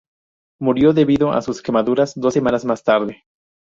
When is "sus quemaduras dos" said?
1.43-2.33